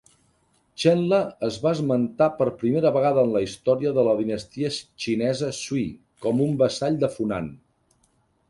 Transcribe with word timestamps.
Chenla 0.83 1.17
es 1.47 1.59
va 1.65 1.73
esmentar 1.77 2.29
per 2.39 2.47
primera 2.63 2.91
vegada 2.95 3.27
en 3.29 3.33
la 3.35 3.43
història 3.49 3.93
de 3.99 4.07
la 4.09 4.15
dinastia 4.23 4.73
xinesa 4.79 5.53
Sui 5.61 5.87
com 6.25 6.45
un 6.47 6.61
vassall 6.65 6.99
de 7.05 7.13
Funan. 7.19 7.53